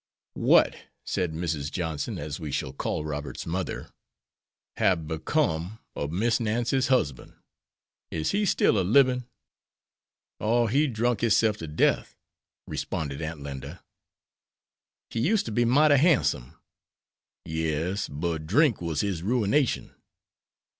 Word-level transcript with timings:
"What," 0.33 0.75
said 1.05 1.31
Mrs. 1.33 1.71
Johnson, 1.71 2.17
as 2.17 2.39
we 2.39 2.51
shall 2.51 2.73
call 2.73 3.05
Robert's 3.05 3.45
mother, 3.45 3.91
"hab 4.77 5.07
become 5.07 5.77
ob 5.95 6.11
Miss 6.11 6.39
Nancy's 6.39 6.87
husband? 6.87 7.33
Is 8.09 8.31
he 8.31 8.43
still 8.47 8.79
a 8.79 8.81
libin'?" 8.81 9.27
"Oh, 10.39 10.65
he 10.65 10.87
drunk 10.87 11.21
hisself 11.21 11.57
to 11.57 11.67
death," 11.67 12.17
responded 12.65 13.21
Aunt 13.21 13.41
Linda. 13.41 13.83
"He 15.11 15.19
used 15.19 15.45
ter 15.45 15.51
be 15.51 15.65
mighty 15.65 15.97
handsome." 15.97 16.55
"Yes, 17.45 18.09
but 18.09 18.47
drink 18.47 18.81
war 18.81 18.95
his 18.95 19.21
ruination." 19.21 19.93